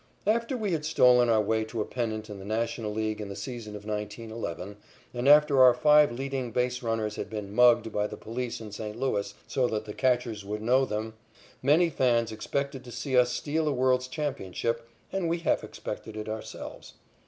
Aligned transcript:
After 0.25 0.57
we 0.57 0.71
had 0.71 0.83
stolen 0.83 1.29
our 1.29 1.43
way 1.43 1.63
to 1.65 1.79
a 1.79 1.85
pennant 1.85 2.27
in 2.27 2.39
the 2.39 2.43
National 2.43 2.91
League 2.91 3.21
in 3.21 3.29
the 3.29 3.35
season 3.35 3.75
of 3.75 3.85
1911, 3.85 4.77
and 5.13 5.29
after 5.29 5.61
our 5.61 5.75
five 5.75 6.11
leading 6.11 6.49
base 6.49 6.81
runners 6.81 7.17
had 7.17 7.29
been 7.29 7.53
"mugged" 7.53 7.91
by 7.91 8.07
the 8.07 8.17
police 8.17 8.59
in 8.59 8.71
St. 8.71 8.99
Louis 8.99 9.35
so 9.45 9.67
that 9.67 9.85
the 9.85 9.93
catchers 9.93 10.43
would 10.43 10.63
know 10.63 10.85
them, 10.85 11.13
many 11.61 11.91
fans 11.91 12.31
expected 12.31 12.83
to 12.85 12.91
see 12.91 13.15
us 13.15 13.29
steal 13.31 13.67
a 13.67 13.71
world's 13.71 14.07
championship, 14.07 14.87
and 15.11 15.29
we 15.29 15.37
half 15.37 15.63
expected 15.63 16.17
it 16.17 16.27
ourselves. 16.27 16.95